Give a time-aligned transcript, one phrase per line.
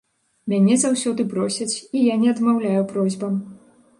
[0.53, 3.37] Мяне заўсёды просяць, і я не адмаўляю просьбам.